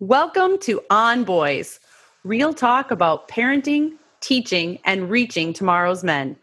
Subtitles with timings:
[0.00, 1.80] Welcome to On Boys,
[2.22, 6.36] real talk about parenting, teaching, and reaching tomorrow's men.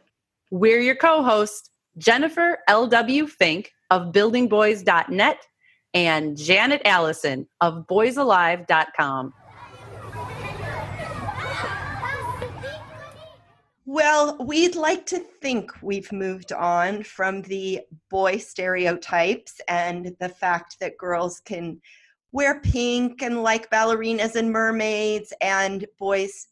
[0.49, 1.69] We're your co hosts,
[1.99, 3.27] Jennifer L.W.
[3.27, 5.37] Fink of buildingboys.net
[5.93, 9.35] and Janet Allison of boysalive.com.
[13.85, 20.77] Well, we'd like to think we've moved on from the boy stereotypes and the fact
[20.79, 21.79] that girls can
[22.33, 26.47] wear pink and like ballerinas and mermaids, and boys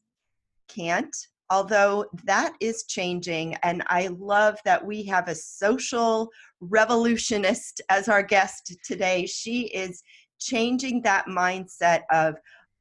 [0.70, 1.16] can't.
[1.50, 6.30] Although that is changing, and I love that we have a social
[6.62, 9.26] revolutionist as our guest today.
[9.26, 10.02] She is
[10.40, 12.36] changing that mindset of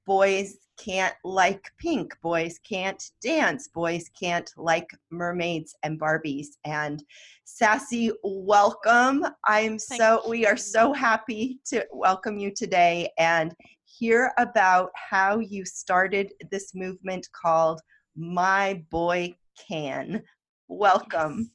[0.06, 6.48] boys can't like pink, boys can't dance, boys can't like mermaids and Barbies.
[6.64, 7.02] And
[7.44, 9.26] Sassy, welcome.
[9.46, 10.30] I'm Thank so you.
[10.30, 16.74] we are so happy to welcome you today and hear about how you started this
[16.74, 17.80] movement called
[18.16, 19.34] My Boy
[19.68, 20.22] Can.
[20.68, 21.50] Welcome.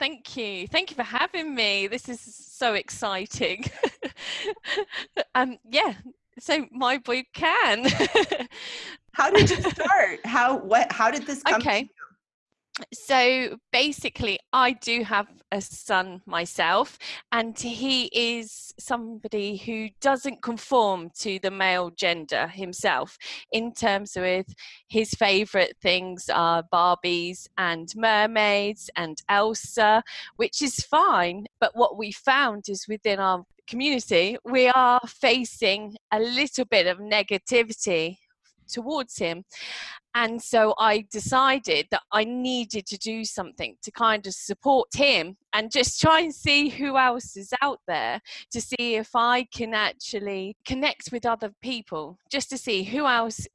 [0.00, 0.66] Thank you.
[0.66, 1.86] Thank you for having me.
[1.86, 3.64] This is so exciting.
[5.36, 5.94] um, yeah,
[6.38, 7.84] so my boy can.
[9.12, 10.20] how did you start?
[10.24, 10.90] How what?
[10.92, 11.60] How did this come?
[11.60, 11.88] Okay.
[12.92, 16.98] So basically, I do have a son myself,
[17.30, 23.16] and he is somebody who doesn't conform to the male gender himself.
[23.52, 24.52] In terms with
[24.88, 30.02] his favourite things are Barbies and mermaids and Elsa,
[30.34, 31.46] which is fine.
[31.60, 36.98] But what we found is within our community, we are facing a little bit of
[36.98, 38.16] negativity
[38.68, 39.44] towards him.
[40.14, 45.36] And so I decided that I needed to do something to kind of support him
[45.52, 48.20] and just try and see who else is out there
[48.52, 53.46] to see if I can actually connect with other people, just to see who else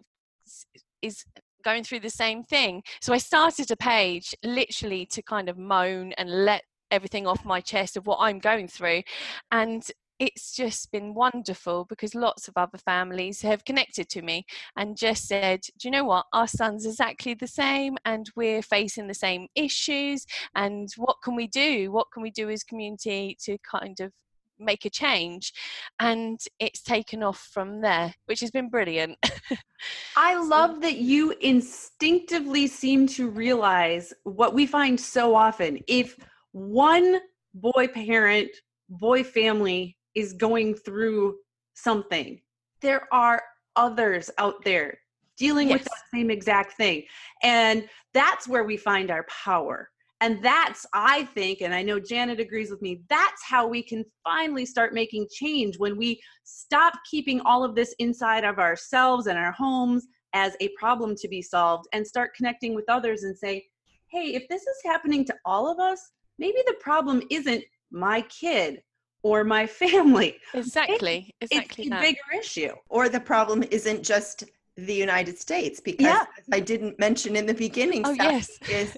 [1.02, 1.23] is
[1.64, 2.84] going through the same thing.
[3.02, 7.62] So I started a page literally to kind of moan and let everything off my
[7.62, 9.04] chest of what I'm going through.
[9.52, 9.89] And
[10.20, 15.28] it's just been wonderful because lots of other families have connected to me and just
[15.28, 16.26] said, Do you know what?
[16.34, 20.26] Our son's exactly the same and we're facing the same issues.
[20.56, 21.92] And what can we do?
[21.92, 24.12] What can we do as community to kind of
[24.60, 25.54] make a change
[26.02, 29.18] and it's taken off from there which has been brilliant
[30.18, 36.18] i love that you instinctively seem to realize what we find so often if
[36.52, 37.22] one
[37.54, 38.50] boy parent
[38.90, 41.37] boy family is going through
[41.73, 42.42] something,
[42.81, 43.42] there are
[43.75, 44.99] others out there
[45.37, 45.80] dealing yes.
[45.80, 47.03] with that same exact thing.
[47.43, 49.89] And that's where we find our power.
[50.21, 54.03] And that's, I think, and I know Janet agrees with me, that's how we can
[54.23, 59.39] finally start making change when we stop keeping all of this inside of ourselves and
[59.39, 63.65] our homes as a problem to be solved and start connecting with others and say,
[64.11, 68.81] hey, if this is happening to all of us, maybe the problem isn't my kid
[69.24, 70.38] or my family.
[70.54, 71.34] Exactly.
[71.42, 71.86] Exactly.
[71.86, 72.74] It's a bigger issue.
[72.90, 74.46] Or the problem isn't just
[74.78, 76.24] the United States, because yeah.
[76.54, 78.58] I didn't mention in the beginning, oh, yes.
[78.70, 78.98] is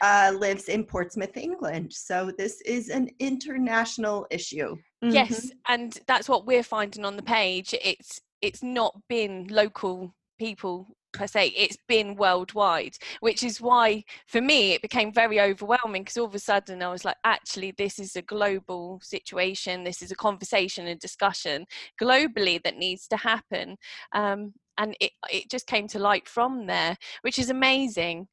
[0.00, 1.92] uh, lives in Portsmouth, England.
[1.92, 4.76] So this is an international issue.
[5.04, 5.10] Mm-hmm.
[5.10, 7.74] Yes, and that's what we're finding on the page.
[7.84, 14.40] It's it's not been local people per se it's been worldwide which is why for
[14.40, 17.98] me it became very overwhelming because all of a sudden i was like actually this
[17.98, 19.84] is a global situation.
[19.84, 21.66] This is a conversation and discussion
[22.00, 23.76] globally that needs to happen.
[24.12, 28.28] Um, and it, it just came to light from there which is amazing.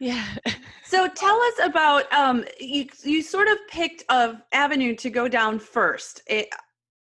[0.00, 0.24] Yeah.
[0.84, 5.58] So tell us about um, you you sort of picked a avenue to go down
[5.58, 6.22] first.
[6.26, 6.48] It,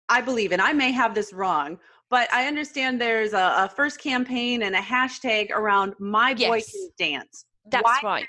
[0.09, 1.79] i believe and i may have this wrong
[2.13, 6.71] but I understand there's a, a first campaign and a hashtag around my boy yes.
[6.71, 7.47] can dance.
[7.71, 8.27] That's Why right.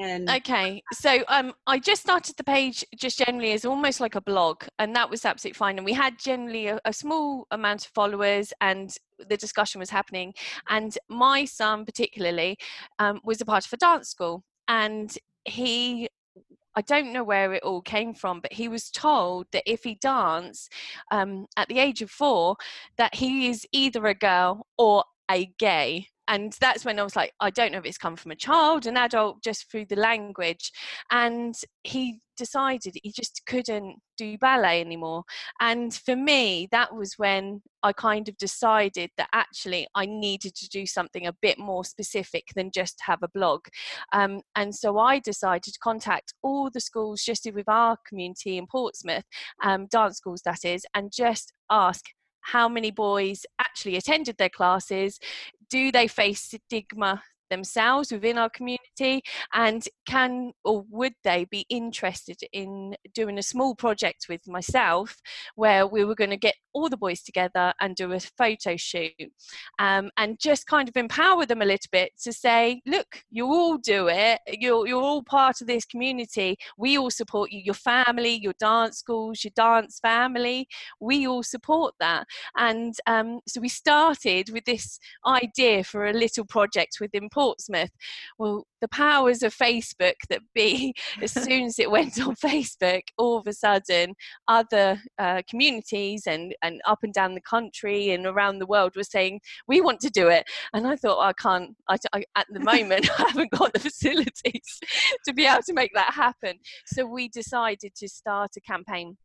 [0.00, 4.20] And okay, so um, I just started the page just generally as almost like a
[4.20, 5.76] blog, and that was absolutely fine.
[5.76, 8.92] And we had generally a, a small amount of followers, and
[9.28, 10.34] the discussion was happening.
[10.68, 12.58] And my son, particularly,
[12.98, 16.08] um, was a part of a dance school, and he
[16.80, 19.96] I don't know where it all came from, but he was told that if he
[19.96, 20.72] danced
[21.10, 22.56] um, at the age of four,
[22.96, 27.32] that he is either a girl or a gay and that's when I was like,
[27.40, 30.70] I don't know if it's come from a child, an adult, just through the language.
[31.10, 35.24] And he decided he just couldn't do ballet anymore.
[35.60, 40.68] And for me, that was when I kind of decided that actually I needed to
[40.68, 43.62] do something a bit more specific than just have a blog.
[44.12, 48.68] Um, and so I decided to contact all the schools just with our community in
[48.68, 49.24] Portsmouth,
[49.64, 52.04] um, dance schools that is, and just ask
[52.40, 55.18] how many boys actually attended their classes
[55.68, 59.22] do they face stigma themselves within our community
[59.54, 65.16] and can or would they be interested in doing a small project with myself
[65.54, 69.12] where we were going to get all the boys together and do a photo shoot
[69.78, 73.76] um, and just kind of empower them a little bit to say look you all
[73.76, 74.40] do it.
[74.48, 76.56] You're, you're all part of this community.
[76.76, 77.60] We all support you.
[77.64, 80.68] Your family your dance schools your dance family
[81.00, 82.26] we all support that.
[82.56, 87.90] And um, so we started with this idea for a little project within Portsmouth.
[88.38, 93.38] Well, the powers of Facebook that be, as soon as it went on Facebook, all
[93.38, 94.12] of a sudden,
[94.46, 99.04] other uh, communities and, and up and down the country and around the world were
[99.04, 100.44] saying, we want to do it.
[100.74, 104.80] And I thought, I can't, I, I, at the moment, I haven't got the facilities
[105.24, 106.58] to be able to make that happen.
[106.84, 109.16] So we decided to start a campaign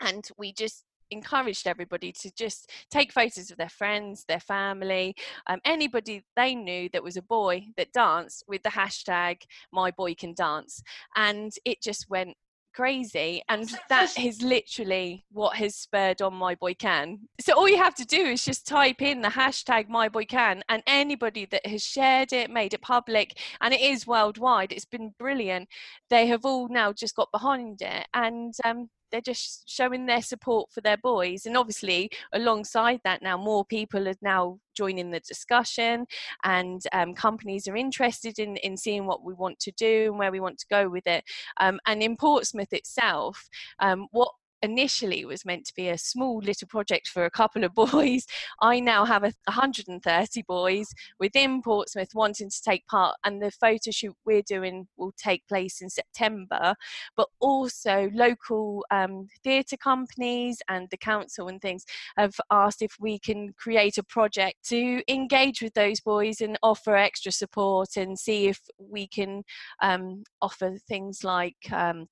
[0.00, 5.14] and we just encouraged everybody to just take photos of their friends, their family,
[5.48, 9.42] um, anybody they knew that was a boy that danced with the hashtag
[9.72, 10.82] my boy can dance.
[11.16, 12.36] And it just went
[12.72, 17.76] crazy and that is literally what has spurred on my boy can so all you
[17.76, 21.64] have to do is just type in the hashtag my boy can and anybody that
[21.66, 25.68] has shared it made it public and it is worldwide it's been brilliant
[26.10, 30.70] they have all now just got behind it and um, they're just showing their support
[30.70, 36.06] for their boys and obviously alongside that now more people are now joining the discussion
[36.44, 40.32] and um, companies are interested in, in seeing what we want to do and where
[40.32, 41.24] we want to go with it.
[41.60, 43.48] Um, and in portsmouth itself
[43.80, 47.74] um, what initially was meant to be a small little project for a couple of
[47.92, 48.26] boys,
[48.60, 53.90] I now have a 130 boys within Portsmouth wanting to take part, and the photo
[53.90, 56.74] shoot we're doing will take place in September.
[57.16, 61.84] But also, local um, theatre companies and the council and things
[62.16, 66.96] have asked if we can create a project to engage with those boys and offer
[66.96, 69.42] extra support and see if we can
[69.82, 72.06] um, offer things like um,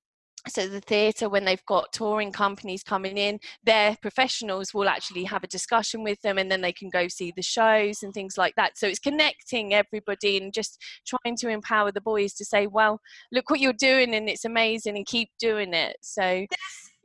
[0.49, 5.43] so the theatre when they've got touring companies coming in their professionals will actually have
[5.43, 8.53] a discussion with them and then they can go see the shows and things like
[8.55, 12.99] that so it's connecting everybody and just trying to empower the boys to say well
[13.31, 16.45] look what you're doing and it's amazing and keep doing it so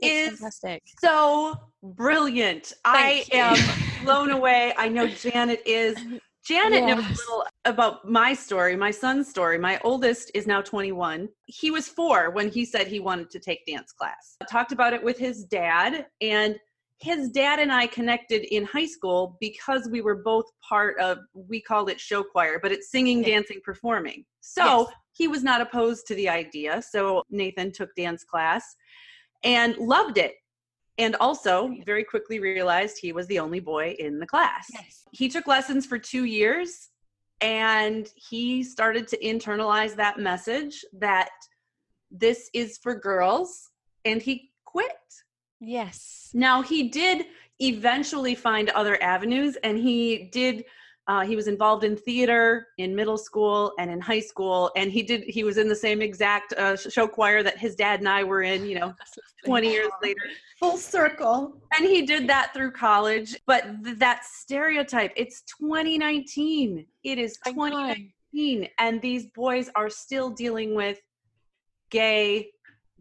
[0.01, 0.83] this is fantastic.
[1.01, 3.41] so brilliant Thank i you.
[3.41, 5.97] am blown away i know janet is
[6.47, 6.99] Janet yes.
[6.99, 9.59] knows a little about my story, my son's story.
[9.59, 11.29] My oldest is now 21.
[11.47, 14.37] He was four when he said he wanted to take dance class.
[14.43, 16.57] I talked about it with his dad, and
[16.99, 21.61] his dad and I connected in high school because we were both part of, we
[21.61, 23.29] called it show choir, but it's singing, yes.
[23.29, 24.25] dancing, performing.
[24.41, 24.93] So yes.
[25.13, 26.83] he was not opposed to the idea.
[26.83, 28.77] So Nathan took dance class
[29.43, 30.35] and loved it
[30.99, 34.67] and also very quickly realized he was the only boy in the class.
[34.73, 35.03] Yes.
[35.13, 36.91] He took lessons for two years
[37.41, 41.31] and he started to internalize that message that
[42.11, 43.71] this is for girls
[44.05, 44.93] and he quit.
[45.61, 46.31] Yes.
[46.33, 47.27] Now he did
[47.61, 50.65] eventually find other avenues and he did
[51.07, 55.03] uh, he was involved in theater in middle school and in high school, and he
[55.03, 55.23] did.
[55.25, 58.43] He was in the same exact uh, show choir that his dad and I were
[58.43, 58.65] in.
[58.65, 58.95] You know,
[59.45, 60.21] twenty years later,
[60.59, 61.61] full circle.
[61.77, 63.37] And he did that through college.
[63.47, 66.87] But th- that stereotype, it's 2019.
[67.03, 70.99] It is 2019, and these boys are still dealing with
[71.91, 72.51] gay,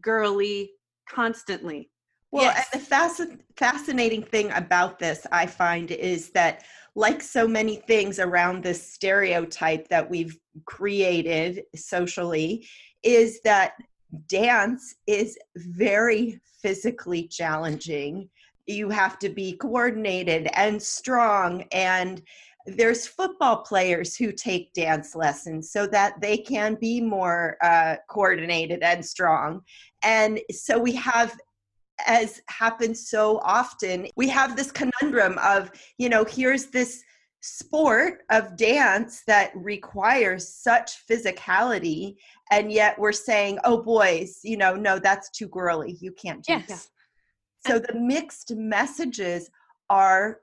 [0.02, 0.72] girly,
[1.08, 1.90] constantly.
[2.30, 2.68] Well, yes.
[2.72, 6.64] and the fasc- fascinating thing about this, I find, is that
[6.94, 12.66] like so many things around this stereotype that we've created socially,
[13.02, 13.74] is that
[14.28, 18.28] dance is very physically challenging.
[18.66, 22.22] You have to be coordinated and strong and
[22.66, 28.82] there's football players who take dance lessons so that they can be more uh, coordinated
[28.82, 29.60] and strong
[30.02, 31.36] and so we have
[32.06, 37.02] as happens so often we have this conundrum of you know here's this
[37.46, 42.16] sport of dance that requires such physicality
[42.50, 45.98] and yet we're saying oh boys you know no that's too girly.
[46.00, 46.66] You can't do yes.
[46.66, 46.88] that
[47.66, 49.50] so the mixed messages
[49.90, 50.40] are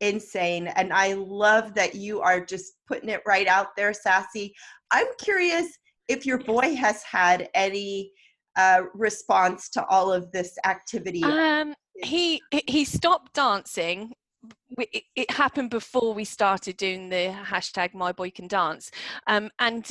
[0.00, 4.54] insane and i love that you are just putting it right out there sassy.
[4.92, 5.66] I'm curious
[6.08, 8.12] if your boy has had any
[8.56, 11.22] uh, response to all of this activity?
[11.22, 14.14] Um, he he stopped dancing.
[14.76, 18.90] It, it, happened before we started doing the hashtag My Boy Can Dance,
[19.26, 19.90] um, and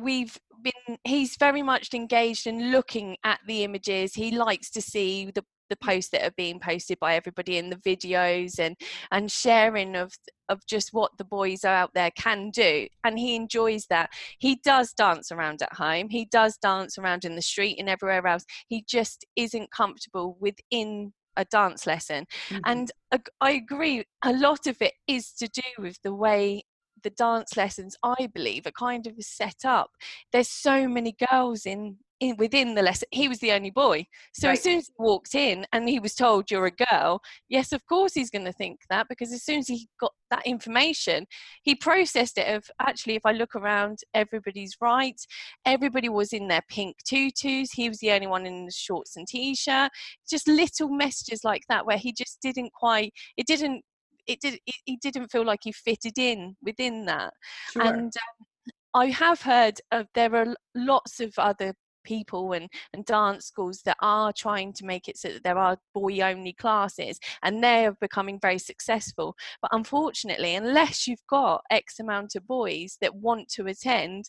[0.00, 0.98] we've been.
[1.04, 4.14] He's very much engaged in looking at the images.
[4.14, 7.76] He likes to see the the posts that are being posted by everybody in the
[7.76, 8.76] videos and
[9.10, 10.12] and sharing of
[10.48, 14.10] of just what the boys are out there can do and he enjoys that.
[14.38, 18.26] He does dance around at home he does dance around in the street and everywhere
[18.26, 18.44] else.
[18.68, 22.26] He just isn't comfortable within a dance lesson.
[22.50, 22.58] Mm-hmm.
[22.66, 22.92] and
[23.40, 26.62] i agree a lot of it is to do with the way
[27.02, 29.90] the dance lessons i believe are kind of set up.
[30.32, 34.06] There's so many girls in in, within the lesson, he was the only boy.
[34.32, 34.56] So right.
[34.56, 37.84] as soon as he walked in and he was told you're a girl, yes, of
[37.86, 41.26] course he's going to think that because as soon as he got that information,
[41.64, 45.20] he processed it of actually, if I look around, everybody's right.
[45.66, 47.72] Everybody was in their pink tutus.
[47.72, 49.90] He was the only one in the shorts and t-shirt.
[50.30, 53.82] Just little messages like that where he just didn't quite, it didn't,
[54.28, 57.32] it did, it, he didn't feel like he fitted in within that.
[57.72, 57.82] Sure.
[57.82, 58.46] And um,
[58.94, 63.96] I have heard of there are lots of other people and, and dance schools that
[64.00, 67.96] are trying to make it so that there are boy only classes and they are
[68.00, 73.66] becoming very successful but unfortunately unless you've got x amount of boys that want to
[73.66, 74.28] attend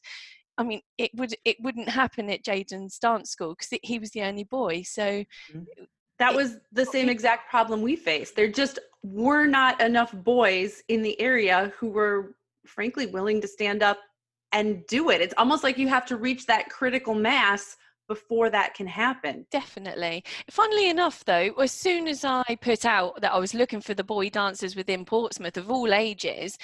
[0.58, 4.22] I mean, it would it wouldn't happen at Jaden's dance school because he was the
[4.22, 4.84] only boy.
[4.84, 5.84] So mm-hmm.
[6.20, 8.36] that was the same exact problem we faced.
[8.36, 13.82] There just were not enough boys in the area who were, frankly, willing to stand
[13.82, 13.98] up
[14.54, 15.22] and do it.
[15.22, 17.76] It's almost like you have to reach that critical mass
[18.08, 19.46] before that can happen.
[19.52, 20.24] Definitely.
[20.50, 24.04] Funnily enough, though, as soon as I put out that I was looking for the
[24.04, 26.58] boy dancers within Portsmouth of all ages,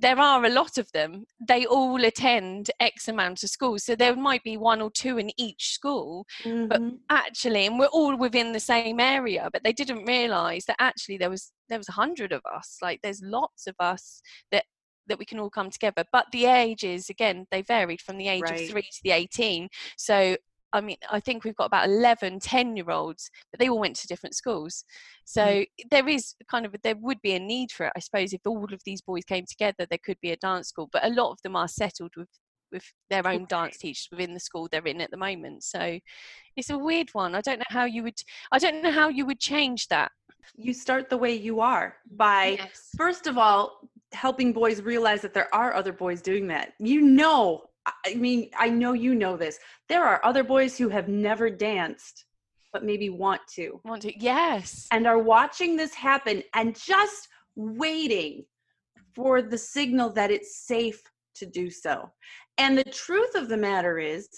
[0.00, 1.24] there are a lot of them.
[1.46, 3.84] They all attend X amount of schools.
[3.84, 6.68] So there might be one or two in each school, mm-hmm.
[6.68, 6.80] but
[7.10, 11.30] actually, and we're all within the same area, but they didn't realize that actually there
[11.30, 12.78] was there was a hundred of us.
[12.80, 14.64] Like there's lots of us that
[15.08, 16.04] that we can all come together.
[16.12, 18.60] But the ages, again, they varied from the age right.
[18.60, 19.68] of three to the 18.
[19.96, 20.36] So
[20.72, 23.96] I mean, I think we've got about 11, 10 year olds, but they all went
[23.96, 24.84] to different schools.
[25.24, 25.66] So mm.
[25.90, 27.92] there is kind of, there would be a need for it.
[27.96, 30.88] I suppose if all of these boys came together, there could be a dance school,
[30.92, 32.28] but a lot of them are settled with,
[32.70, 35.64] with their own dance teachers within the school they're in at the moment.
[35.64, 35.98] So
[36.56, 37.34] it's a weird one.
[37.34, 38.20] I don't know how you would,
[38.52, 40.12] I don't know how you would change that.
[40.56, 42.90] You start the way you are by, yes.
[42.96, 46.74] first of all, helping boys realize that there are other boys doing that.
[46.78, 47.64] You know,
[48.06, 49.58] I mean, I know you know this.
[49.88, 52.24] There are other boys who have never danced,
[52.72, 53.80] but maybe want to.
[53.84, 54.86] Want to, yes.
[54.92, 58.44] And are watching this happen and just waiting
[59.14, 61.02] for the signal that it's safe
[61.36, 62.10] to do so.
[62.58, 64.28] And the truth of the matter is,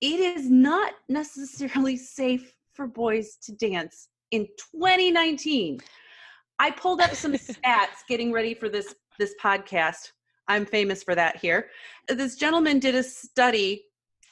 [0.00, 5.80] it is not necessarily safe for boys to dance in 2019.
[6.58, 10.12] I pulled up some stats getting ready for this this podcast.
[10.48, 11.68] I'm famous for that here.
[12.08, 13.84] This gentleman did a study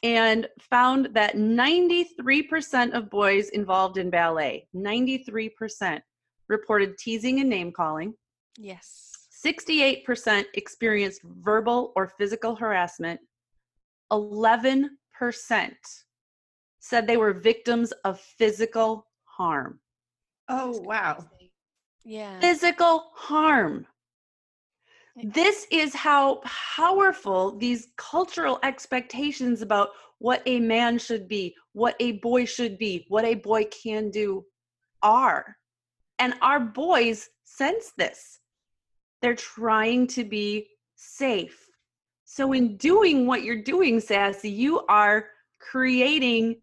[0.03, 6.01] and found that 93% of boys involved in ballet, 93%
[6.49, 8.15] reported teasing and name calling.
[8.59, 9.13] Yes.
[9.45, 13.21] 68% experienced verbal or physical harassment.
[14.13, 14.89] 11%
[16.81, 19.81] said they were victims of physical harm.
[20.49, 21.25] Oh, wow.
[22.05, 22.39] Yeah.
[22.41, 23.87] Physical harm.
[25.23, 32.13] This is how powerful these cultural expectations about what a man should be, what a
[32.13, 34.45] boy should be, what a boy can do
[35.03, 35.57] are.
[36.19, 38.41] And our boys sense this.
[39.23, 41.69] They're trying to be safe.
[42.25, 45.27] So, in doing what you're doing, Sassy, you are
[45.61, 46.61] creating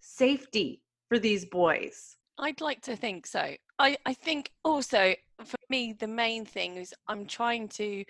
[0.00, 2.16] safety for these boys.
[2.40, 3.54] I'd like to think so.
[3.78, 8.04] I, I think also for me the main thing is I'm trying to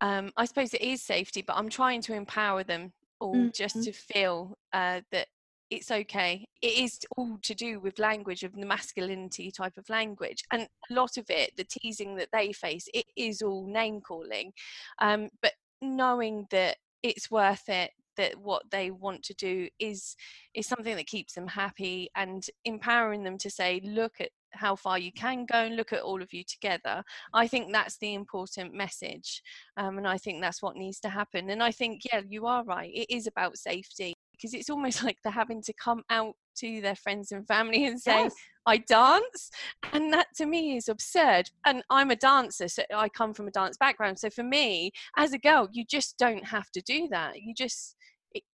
[0.00, 3.48] um, I suppose it is safety, but I'm trying to empower them all mm-hmm.
[3.54, 5.28] just to feel uh, that
[5.70, 6.44] it's okay.
[6.62, 10.94] It is all to do with language, of the masculinity type of language, and a
[10.94, 14.52] lot of it, the teasing that they face, it is all name calling.
[15.00, 15.52] Um, but
[15.82, 20.16] knowing that it's worth it that what they want to do is
[20.54, 24.98] is something that keeps them happy and empowering them to say look at how far
[24.98, 27.02] you can go and look at all of you together.
[27.34, 29.42] I think that's the important message
[29.76, 32.64] um, and i think that's what needs to happen and i think yeah you are
[32.64, 36.80] right it is about safety because it's almost like they're having to come out to
[36.80, 38.34] their friends and family and say yes.
[38.66, 39.50] i dance
[39.92, 43.50] and that to me is absurd and i'm a dancer so i come from a
[43.50, 47.40] dance background so for me as a girl you just don't have to do that
[47.40, 47.96] you just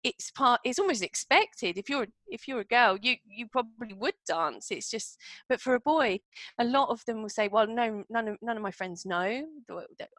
[0.03, 4.13] it's part it's almost expected if you're if you're a girl you you probably would
[4.27, 6.17] dance it's just but for a boy
[6.59, 9.45] a lot of them will say well no none of none of my friends know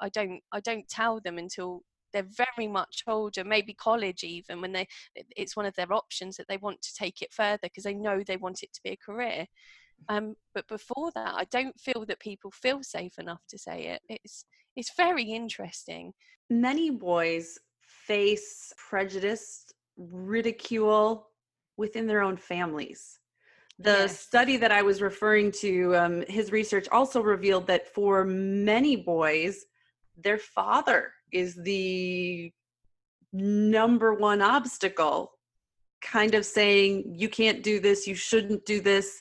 [0.00, 1.83] i don't i don't tell them until
[2.14, 4.87] they're very much older maybe college even when they
[5.37, 8.23] it's one of their options that they want to take it further because they know
[8.26, 9.47] they want it to be a career
[10.09, 14.02] Um, but before that, I don't feel that people feel safe enough to say it.
[14.09, 16.14] It's it's very interesting.
[16.50, 21.28] Many boys face prejudice, ridicule
[21.76, 23.18] within their own families.
[23.78, 24.18] The Yes.
[24.18, 29.66] study that I was referring to, um, his research also revealed that for many boys,
[30.16, 32.50] their father is the
[33.33, 35.33] number one obstacle,
[36.00, 39.21] kind of saying, you can't do this, you shouldn't do this.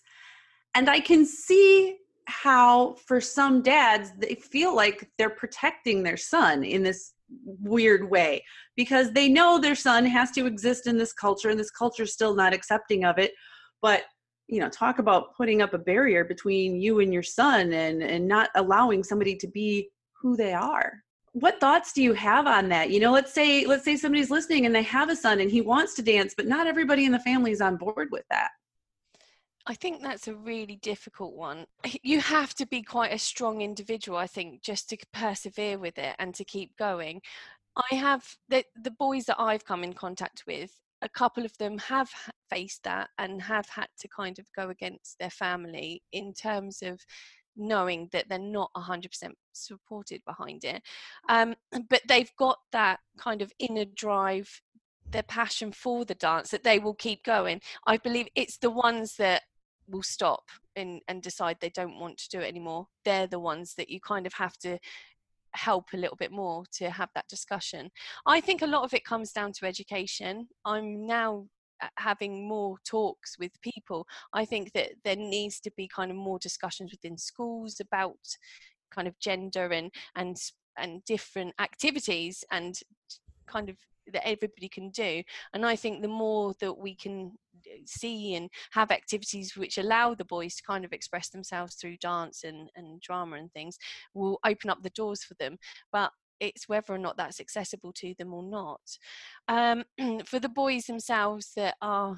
[0.76, 6.64] And I can see how, for some dads, they feel like they're protecting their son
[6.64, 8.44] in this weird way
[8.76, 12.14] because they know their son has to exist in this culture and this culture is
[12.14, 13.32] still not accepting of it.
[13.82, 14.04] But
[14.48, 18.28] you know talk about putting up a barrier between you and your son and and
[18.28, 19.90] not allowing somebody to be
[20.22, 21.02] who they are
[21.34, 24.66] what thoughts do you have on that you know let's say let's say somebody's listening
[24.66, 27.20] and they have a son and he wants to dance but not everybody in the
[27.20, 28.52] family is on board with that
[29.66, 31.66] I think that's a really difficult one.
[32.04, 36.16] You have to be quite a strong individual, I think, just to persevere with it
[36.20, 37.22] and to keep going.
[37.92, 40.72] I have the the boys that I've come in contact with.
[41.02, 42.10] A couple of them have
[42.50, 47.00] faced that and have had to kind of go against their family in terms of
[47.56, 49.08] knowing that they're not 100%
[49.54, 50.82] supported behind it.
[51.30, 51.56] Um,
[51.90, 54.50] but they've got that kind of inner drive,
[55.10, 57.62] their passion for the dance that they will keep going.
[57.86, 59.44] I believe it's the ones that
[59.88, 60.44] will stop
[60.76, 62.88] and, and decide they don't want to do it anymore.
[63.06, 64.80] They're the ones that you kind of have to
[65.52, 67.92] help a little bit more to have that discussion.
[68.26, 70.48] I think a lot of it comes down to education.
[70.66, 71.48] I'm now
[71.98, 74.08] having more talks with people.
[74.34, 78.18] I think that there needs to be kind of more discussions within schools about
[78.92, 80.38] kind of gender and and
[80.78, 82.80] and different activities and
[83.48, 83.76] kind of
[84.12, 85.24] that everybody can do
[85.54, 87.32] and i think the more that we can
[87.86, 92.44] see and have activities which allow the boys to kind of express themselves through dance
[92.44, 93.78] and, and drama and things
[94.14, 95.58] will open up the doors for them
[95.92, 96.12] but
[96.44, 98.82] it's whether or not that's accessible to them or not
[99.48, 99.84] um,
[100.26, 102.18] for the boys themselves that are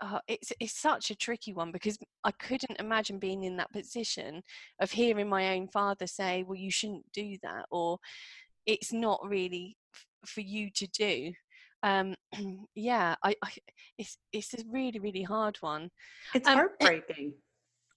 [0.00, 4.42] uh, it's it's such a tricky one because I couldn't imagine being in that position
[4.80, 7.98] of hearing my own father say, "Well, you shouldn't do that," or
[8.66, 11.32] "It's not really f- for you to do."
[11.82, 12.14] Um,
[12.76, 13.50] yeah, I, I
[13.98, 15.90] it's it's a really really hard one.
[16.32, 17.32] it's Um, heartbreaking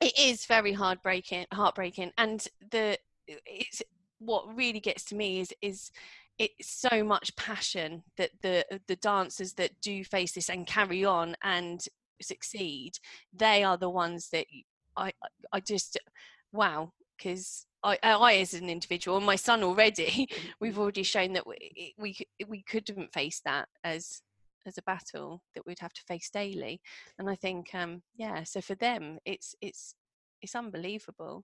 [0.01, 2.97] It is very heartbreaking, heartbreaking, and the
[3.27, 3.83] it's
[4.21, 5.91] what really gets to me is is
[6.37, 11.35] it's so much passion that the the dancers that do face this and carry on
[11.43, 11.85] and
[12.21, 12.93] succeed,
[13.33, 14.45] they are the ones that
[14.97, 15.11] i
[15.51, 15.97] i just
[16.53, 17.65] wow because.
[17.83, 20.29] I, I, as an individual, and my son already,
[20.61, 22.15] we've already shown that we we
[22.47, 24.21] we couldn't face that as
[24.67, 26.79] as a battle that we'd have to face daily
[27.17, 29.95] and i think um yeah so for them it's it's
[30.41, 31.43] it's unbelievable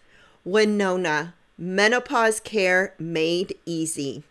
[0.43, 4.23] Winona, menopause care made easy.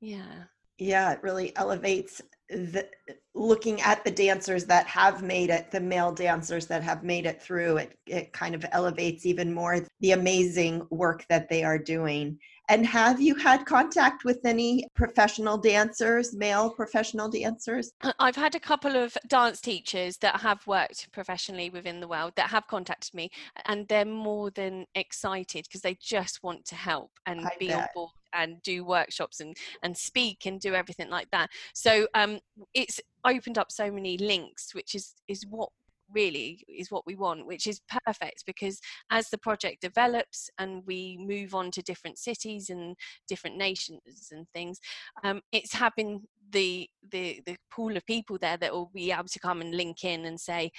[0.00, 0.44] Yeah.
[0.78, 2.88] Yeah, it really elevates the
[3.34, 7.40] looking at the dancers that have made it, the male dancers that have made it
[7.40, 12.38] through, it, it kind of elevates even more the amazing work that they are doing.
[12.70, 17.90] And have you had contact with any professional dancers, male professional dancers?
[18.20, 22.50] I've had a couple of dance teachers that have worked professionally within the world that
[22.50, 23.32] have contacted me,
[23.66, 27.76] and they're more than excited because they just want to help and I be bet.
[27.76, 31.50] on board and do workshops and and speak and do everything like that.
[31.74, 32.38] So um,
[32.72, 35.70] it's opened up so many links, which is is what
[36.14, 41.18] really is what we want which is perfect because as the project develops and we
[41.20, 42.96] move on to different cities and
[43.28, 44.78] different nations and things
[45.24, 49.38] um, it's having the the the pool of people there that will be able to
[49.38, 50.70] come and link in and say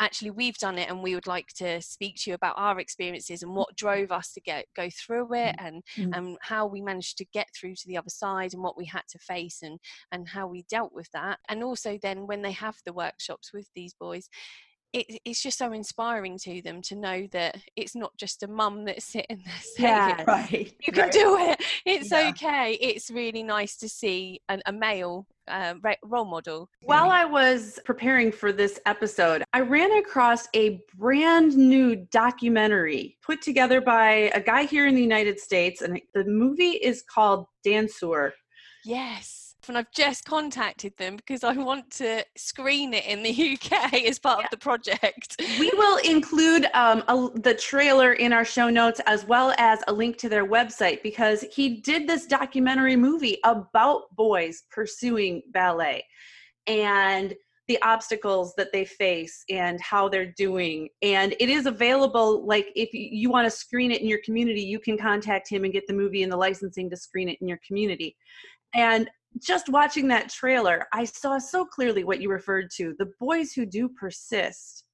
[0.00, 3.42] actually we've done it and we would like to speak to you about our experiences
[3.42, 6.16] and what drove us to get go through it and Mm.
[6.16, 9.02] and how we managed to get through to the other side and what we had
[9.10, 9.78] to face and
[10.12, 11.38] and how we dealt with that.
[11.48, 14.28] And also then when they have the workshops with these boys
[14.92, 18.84] it, it's just so inspiring to them to know that it's not just a mum
[18.84, 20.24] that's sitting there saying Yeah.
[20.26, 20.72] Right.
[20.84, 21.12] you can right.
[21.12, 22.28] do it it's Yeah.
[22.30, 25.74] okay it's really nice to see an, a male uh,
[26.04, 31.96] role model While I was preparing for this episode, I ran across a brand new
[32.12, 37.02] documentary put together by a guy here in the United States, and the movie is
[37.02, 38.30] called Danseur.
[38.84, 39.39] Yes.
[39.68, 44.18] And I've just contacted them because I want to screen it in the UK as
[44.18, 44.44] part Yeah.
[44.46, 45.36] of the project.
[45.58, 49.92] We will include um, a, the trailer in our show notes as well as a
[49.92, 56.04] link to their website because he did this documentary movie about boys pursuing ballet
[56.66, 57.34] and
[57.68, 60.88] the obstacles that they face and how they're doing.
[61.02, 64.62] And it is available, like, if you- you want to screen it in your community,
[64.62, 67.46] you can contact him and get the movie and the licensing to screen it in
[67.46, 68.16] your community.
[68.74, 72.94] And just watching that trailer, I saw so clearly what you referred to.
[72.98, 74.84] The boys who do persist,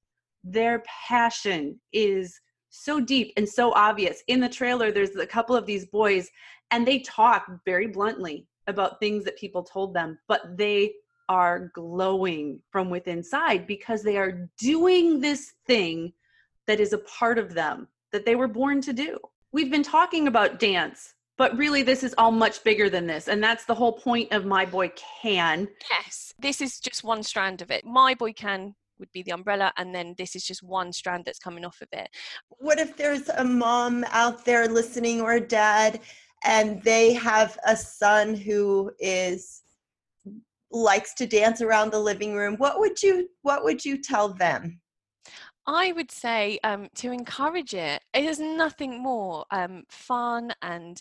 [0.43, 4.21] their passion is so deep and so obvious.
[4.27, 6.29] In the trailer, there's a couple of these boys,
[6.71, 10.93] and they talk very bluntly about things that people told them, but they
[11.29, 16.13] are glowing from within inside because they are doing this thing
[16.67, 19.17] that is a part of them that they were born to do.
[19.51, 23.27] We've been talking about dance, but really this is all much bigger than this.
[23.27, 25.67] And that's the whole point of My Boy Can.
[25.89, 27.85] Yes, this is just one strand of it.
[27.85, 31.39] My boy can would be the umbrella, and then this is just one strand that's
[31.39, 32.09] coming off of it.
[32.49, 35.99] What if there's a mom out there listening or a dad
[36.43, 39.63] and they have a son who is
[40.71, 42.55] likes to dance around the living room?
[42.57, 44.79] What would you what would you tell them?
[45.67, 48.01] I would say um, to encourage it.
[48.13, 50.99] It is nothing more um, fun and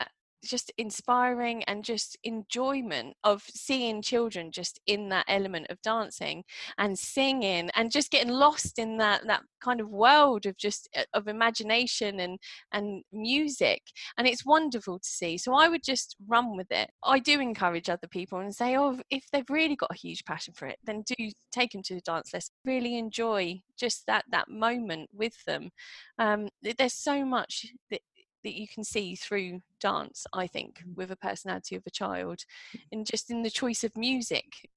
[0.00, 0.06] uh,
[0.44, 6.44] just inspiring and just enjoyment of seeing children just in that element of dancing
[6.78, 11.02] and singing and just getting lost in that that kind of world of just uh,
[11.14, 12.38] of imagination and
[12.72, 13.82] and music.
[14.16, 15.38] And it's wonderful to see.
[15.38, 16.90] So i would just run with it.
[17.04, 20.54] I do encourage other people and say oh if they've really got a huge passion
[20.54, 22.54] for it then do take them to the dance lesson.
[22.64, 25.70] Really enjoy just that that moment with them.
[26.18, 28.00] Um, there's so much that
[28.44, 30.94] that you can see through dance i think mm-hmm.
[30.96, 32.78] with a personality of a child mm-hmm.
[32.92, 34.68] and just in the choice of music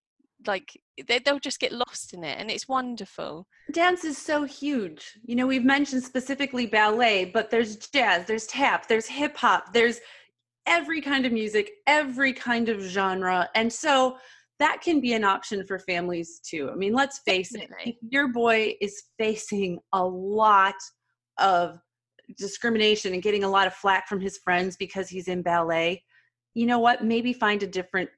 [0.47, 5.17] like they, they'll just get lost in it and it's wonderful Dance is so huge.
[5.23, 9.99] You know, we've mentioned specifically ballet, but there's jazz, there's tap, there's hip hop, there's
[10.65, 13.49] every kind of music, every kind of genre.
[13.55, 14.17] And so
[14.59, 16.69] that can be an option for families too.
[16.71, 17.97] I mean, let's face it, Definitely.
[18.01, 20.75] if your boy is facing a lot
[21.37, 21.79] of
[22.37, 26.03] discrimination and getting a lot of flack from his friends because he's in ballet,
[26.53, 27.03] you know what?
[27.03, 28.09] Maybe find a different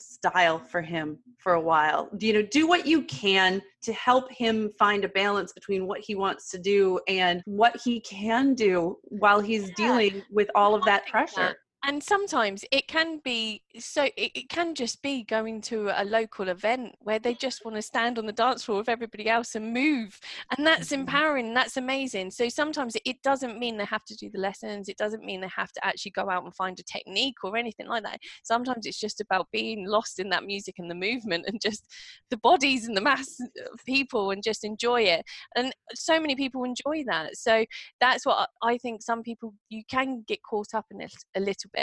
[0.00, 2.08] style for him for a while.
[2.20, 6.14] You know, do what you can to help him find a balance between what he
[6.14, 9.74] wants to do and what he can do while he's Yeah.
[9.76, 11.56] dealing with all of that pressure.
[11.88, 16.50] And sometimes it can be so it, it, can just be going to a local
[16.50, 19.72] event where they just want to stand on the dance floor with everybody else and
[19.72, 20.20] move
[20.54, 21.00] and that's mm-hmm.
[21.00, 22.30] empowering that's amazing.
[22.30, 25.40] So sometimes it, it doesn't mean they have to do the lessons it doesn't mean
[25.40, 28.20] they have to actually go out and find a technique or anything like that.
[28.44, 31.86] Sometimes it's just about being lost in that music and the movement and just
[32.28, 35.24] the bodies and the mass of people and just enjoy it.
[35.56, 37.36] And so many people enjoy that.
[37.36, 37.64] So
[38.00, 41.70] that's what i think some people you can get caught up in it a little
[41.72, 41.77] bit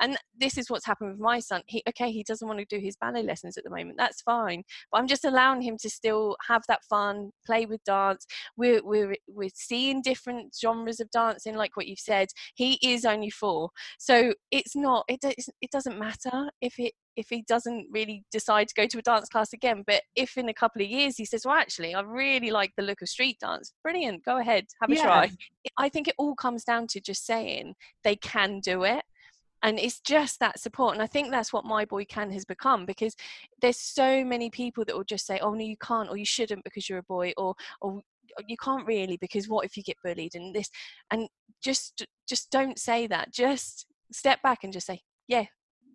[0.00, 1.62] and this is what's happened with my son.
[1.66, 4.62] He okay he doesn't want to do his ballet lessons at the moment that's fine
[4.90, 8.26] but i'm just allowing him to still have that fun play with dance.
[8.56, 12.28] We're we're we're seeing different genres of dancing like what you've said.
[12.54, 17.42] He is only four so it's not it, it doesn't matter if it if he
[17.48, 20.80] doesn't really decide to go to a dance class again but if in a couple
[20.80, 24.24] of years he says well actually i really like the look of street dance brilliant
[24.24, 25.02] go ahead have a yeah.
[25.02, 25.30] try.
[25.76, 29.02] I think it all comes down to just saying they can do it
[29.62, 32.86] and it's just that support and i think that's what my boy can has become
[32.86, 33.14] because
[33.60, 36.64] there's so many people that will just say oh no you can't or you shouldn't
[36.64, 38.00] because you're a boy or oh, or
[38.38, 40.70] oh, you can't really because what if you get bullied and this
[41.10, 41.28] and
[41.62, 45.44] just just don't say that just step back and just say yeah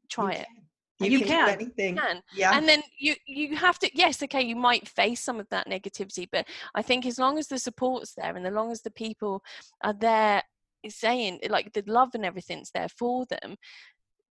[0.09, 1.11] try you it can.
[1.11, 1.49] you, you can, can.
[1.49, 2.21] anything can.
[2.35, 5.67] yeah and then you you have to yes okay you might face some of that
[5.67, 6.45] negativity but
[6.75, 9.41] i think as long as the support's there and as long as the people
[9.83, 10.43] are there
[10.89, 13.55] saying like the love and everything's there for them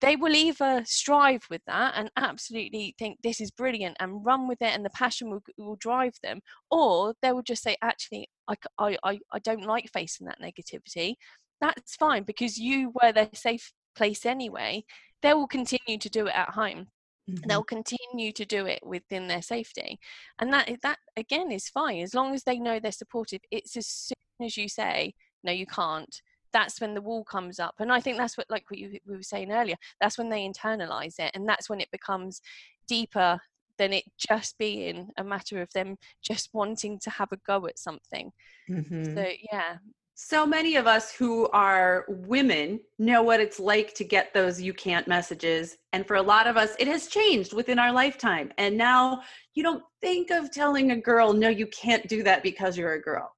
[0.03, 4.61] they will either strive with that and absolutely think this is brilliant and run with
[4.61, 6.41] it and the passion will, will drive them
[6.73, 11.15] or they will just say actually I, I, I don't like facing that negativity.
[11.61, 14.85] That's fine because you were their safe place anyway.
[15.23, 16.89] They will continue to do it at home.
[17.31, 17.49] Mm-hmm.
[17.49, 20.01] they'll continue to do it within their safety
[20.41, 22.03] and that that again is fine.
[22.03, 25.65] As long as they know they're supported it's as soon as you say no you
[25.65, 26.21] can't
[26.53, 29.17] that's when the wall comes up and i think that's what like what you we
[29.17, 32.41] were saying earlier that's when they internalize it and that's when it becomes
[32.87, 33.39] deeper
[33.79, 37.79] than it just being a matter of them just wanting to have a go at
[37.79, 38.31] something
[38.71, 39.15] mm-hmm.
[39.15, 39.77] so yeah
[40.15, 44.73] so many of us who are women know what it's like to get those you
[44.73, 45.79] can't messages.
[45.93, 48.53] And for a lot of us, it has changed within our lifetime.
[48.59, 49.23] And now
[49.55, 53.03] you don't think of telling a girl, no, you can't do that because you're a
[53.03, 53.35] girl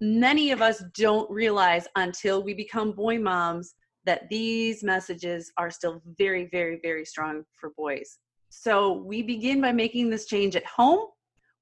[0.00, 6.00] many of us don't realize until we become boy moms that these messages are still
[6.18, 8.18] very, very, very strong for boys.
[8.50, 11.06] So we begin by making this change at home.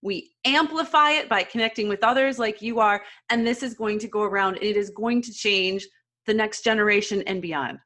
[0.02, 4.08] We amplify it by connecting with others like you are, and this is going to
[4.08, 4.58] go around.
[4.60, 5.86] It is going to change
[6.26, 7.78] the next generation and beyond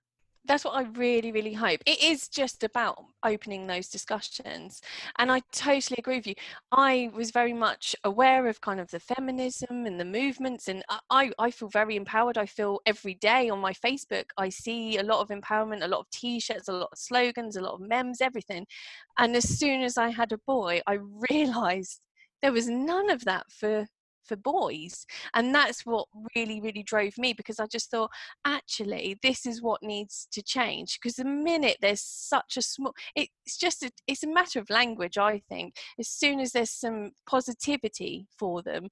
[0.49, 1.81] that's what I really, really hope.
[1.87, 4.81] It is just about opening those discussions.
[5.19, 6.35] And I totally agree with you.
[6.73, 11.31] I was very much aware of kind of the feminism and the movements, and I,
[11.39, 12.39] I feel very empowered.
[12.39, 16.01] I feel every day on my Facebook, I see a lot of empowerment, a lot
[16.01, 18.67] of t shirts, a lot of slogans, a lot of memes, everything.
[19.19, 20.99] And as soon as I had a boy, I
[21.31, 22.01] realized
[22.41, 23.87] there was none of that for
[24.29, 28.11] for boys and that's what really really drove me because i just thought
[28.45, 33.57] actually this is what needs to change because the minute there's such a small it's
[33.57, 35.75] just a, it's a matter of language i think.
[35.99, 38.89] As soon as there's some positivity for them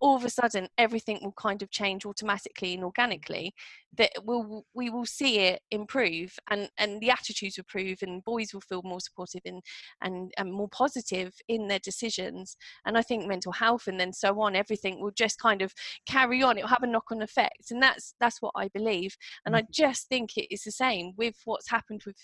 [0.00, 3.54] all of a sudden everything will kind of change automatically and organically
[3.96, 8.52] that we'll we will see it improve and and the attitudes will improve and boys
[8.52, 9.62] will feel more supportive and
[10.02, 12.56] and, and more positive in their decisions
[12.86, 15.72] and i think mental health and then so on everything will just kind of
[16.06, 19.60] carry on it'll have a knock-on effect and that's that's what i believe and i
[19.60, 19.72] mm-hmm.
[19.72, 22.16] just think it is the same with what's happened with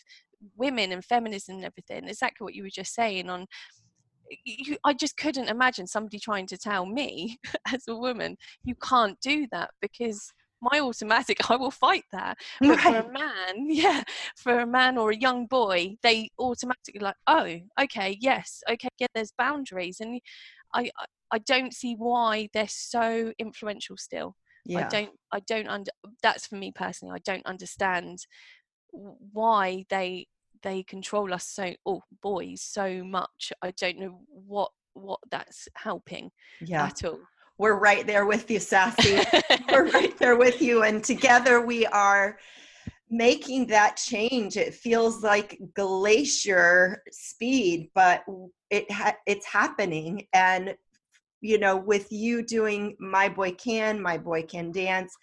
[0.56, 3.46] women and feminism and everything exactly what you were just saying on
[4.44, 7.38] you, I just couldn't imagine somebody trying to tell me
[7.72, 12.38] as a woman, you can't do that because my automatic, I will fight that.
[12.60, 12.80] But right.
[12.80, 14.02] for a man, yeah,
[14.36, 19.06] for a man or a young boy, they automatically like, oh, okay, yes, okay, yeah,
[19.14, 20.00] there's boundaries.
[20.00, 20.20] And
[20.74, 20.90] I,
[21.30, 24.36] I don't see why they're so influential still.
[24.64, 24.80] Yeah.
[24.80, 25.90] I don't, I don't under,
[26.22, 28.26] that's for me personally, I don't understand
[29.32, 30.26] why they
[30.64, 36.30] they control us so oh boys so much i don't know what what that's helping
[36.60, 36.86] yeah.
[36.86, 37.20] at all.
[37.58, 39.20] We're right there with you sassy.
[39.70, 42.38] We're right there with you and together we are
[43.10, 44.56] making that change.
[44.56, 48.24] It feels like glacier speed but
[48.70, 50.74] it ha- it's happening and
[51.40, 55.14] you know with you doing my boy can my boy can dance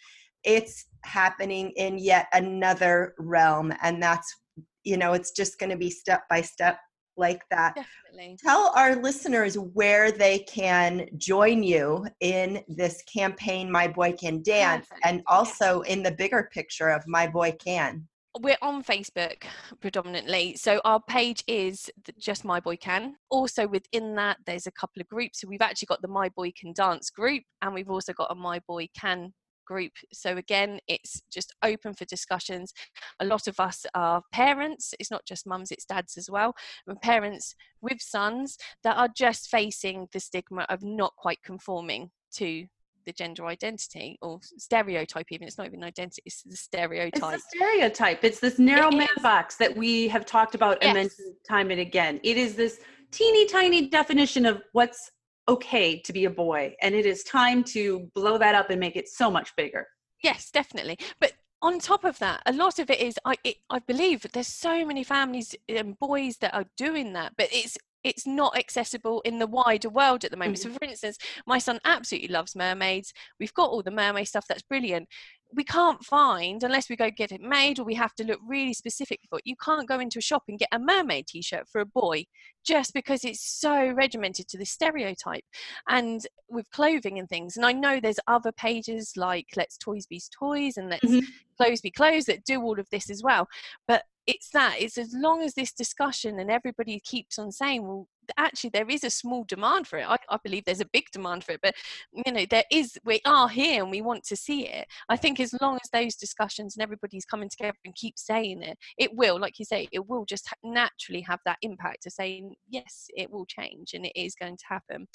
[0.43, 4.40] it's happening in yet another realm and that's
[4.84, 6.80] you know it's just going to be step by step
[7.17, 8.38] like that Definitely.
[8.41, 14.88] tell our listeners where they can join you in this campaign my boy can dance
[14.88, 15.06] Perfect.
[15.06, 18.08] and also in the bigger picture of my boy can
[18.39, 19.44] we're on Facebook
[19.82, 20.56] predominantly.
[20.56, 23.15] So our page is just My Boy Can.
[23.30, 25.41] Also within that, there's a couple of groups.
[25.41, 28.36] So we've actually got the My Boy Can Dance group, and we've also got a
[28.36, 29.34] My Boy Can
[29.72, 29.94] group.
[30.12, 32.74] So again, it's just open for discussions.
[33.22, 34.94] A lot of us are parents.
[35.00, 36.54] It's not just mums, it's dads as well.
[36.88, 42.66] And parents with sons that are just facing the stigma of not quite conforming to
[43.06, 47.58] the gender identity or stereotype even it's not even identity it's the stereotype it's the
[47.58, 49.24] stereotype it's this narrow it man is.
[49.24, 50.88] box that we have talked about yes.
[50.88, 52.80] and mentioned time and again it is this
[53.10, 55.10] teeny tiny definition of what's
[55.52, 58.96] okay to be a boy and it is time to blow that up and make
[58.96, 59.86] it so much bigger
[60.24, 63.80] yes definitely but on top of that a lot of it is i it, i
[63.80, 68.58] believe there's so many families and boys that are doing that but it's it's not
[68.58, 70.58] accessible in the wider world at the moment.
[70.58, 70.74] Mm-hmm.
[70.74, 73.14] So, for instance, my son absolutely loves mermaids.
[73.40, 75.08] We've got all the mermaid stuff that's brilliant
[75.54, 78.74] we can't find unless we go get it made or we have to look really
[78.74, 81.82] specific for it you can't go into a shop and get a mermaid t-shirt for
[81.82, 82.24] a boy
[82.64, 85.44] just because it's so regimented to the stereotype
[85.90, 90.22] and with clothing and things and i know there's other pages like let's toys be
[90.38, 91.26] toys and let's mm-hmm.
[91.58, 93.48] clothes be clothes that do all of this as well
[93.88, 98.08] but it's that it's as long as this discussion and everybody keeps on saying well
[98.38, 100.06] actually there is a small demand for it.
[100.08, 101.76] I, I, believe there's a big demand for it but
[102.14, 104.88] you know there is we are here and we want to see it.
[105.10, 108.78] I think as long as those discussions and everybody's coming together and keep saying it
[108.98, 113.08] it will like you say it will just naturally have that impact of saying yes
[113.16, 115.08] it will change and it is going to happen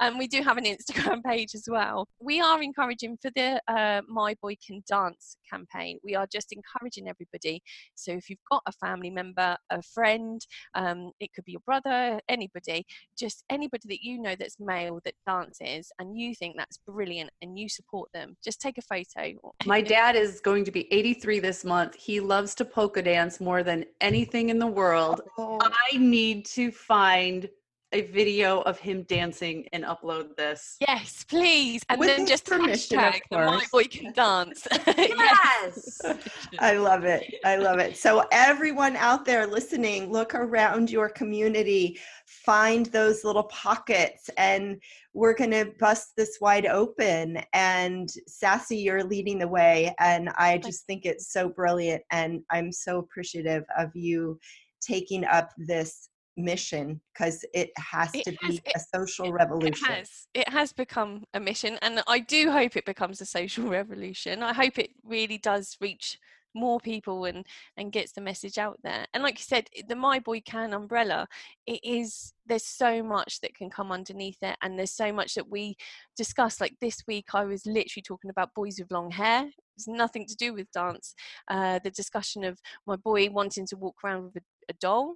[0.00, 2.06] and we do have an Instagram page as well.
[2.20, 5.98] We are encouraging for the uh, My Boy Can Dance campaign.
[6.04, 7.62] We are just encouraging everybody.
[7.94, 10.40] So if you've got a family member, a friend,
[10.74, 12.84] um, it could be your brother, anybody,
[13.18, 17.58] just anybody that you know that's male that dances and you think that's brilliant and
[17.58, 19.34] you support them, just take a photo.
[19.64, 21.94] My dad is going to be 83 this month.
[21.94, 25.20] He loves to polka dance more than anything in the world.
[25.38, 25.58] Oh.
[25.62, 27.48] I need to find
[27.92, 30.76] a video of him dancing and upload this.
[30.80, 31.82] Yes, please.
[31.88, 34.66] And With then just permission, hashtag my boy can dance.
[34.86, 36.00] yes.
[36.58, 37.24] I love it.
[37.44, 37.96] I love it.
[37.96, 44.80] So everyone out there listening, look around your community, find those little pockets and
[45.14, 50.58] we're going to bust this wide open and sassy you're leading the way and i
[50.58, 54.38] just think it's so brilliant and i'm so appreciative of you
[54.80, 59.86] taking up this mission because it has it to has, be it, a social revolution.
[59.88, 60.10] It has.
[60.34, 64.42] It has become a mission, and I do hope it becomes a social revolution.
[64.42, 66.18] I hope it really does reach
[66.56, 69.06] more people and and gets the message out there.
[69.14, 71.26] And like you said the my boy can umbrella
[71.66, 75.48] it is there's so much that can come underneath it and there's so much that
[75.48, 75.76] we
[76.16, 79.50] discuss like this week i was literally talking about boys with long hair.
[79.76, 81.14] It's nothing to do with dance.
[81.48, 85.14] Uh, the discussion of my boy wanting to walk around with a a doll.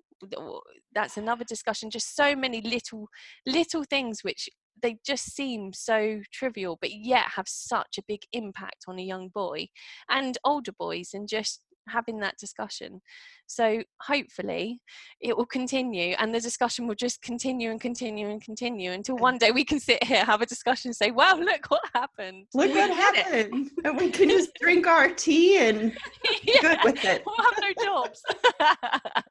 [0.95, 1.91] That's another discussion.
[1.91, 3.09] Just so many little
[3.47, 4.49] little things which
[4.83, 9.29] they just seem so trivial but yet have such a big impact on a young
[9.29, 9.67] boy
[10.09, 13.01] and older boys and just having that discussion.
[13.47, 14.81] So hopefully
[15.21, 19.39] it will continue and the discussion will just continue and continue and continue until one
[19.39, 22.47] day we can sit here have a discussion and say wow look what happened.
[22.55, 23.71] Look what happened.
[23.85, 25.97] And we can just drink our tea and
[26.45, 27.23] yeah, good with it.
[27.27, 28.23] We'll have no jobs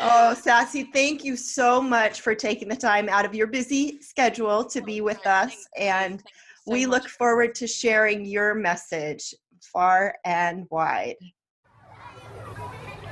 [0.00, 4.64] oh sassy thank you so much for taking the time out of your busy schedule
[4.64, 10.66] to be with us and so we look forward to sharing your message far and
[10.70, 11.16] wide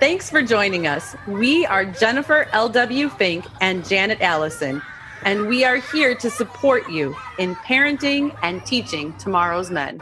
[0.01, 1.17] Thanks for joining us.
[1.27, 3.09] We are Jennifer L.W.
[3.09, 4.81] Fink and Janet Allison,
[5.25, 10.01] and we are here to support you in parenting and teaching tomorrow's men.